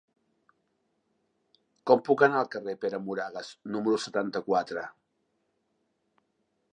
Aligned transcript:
Com 1.91 2.01
puc 2.07 2.23
anar 2.27 2.39
al 2.39 2.49
carrer 2.55 2.73
de 2.77 2.81
Pere 2.85 3.01
Moragues 3.09 3.53
número 3.75 4.01
setanta-quatre? 4.07 4.87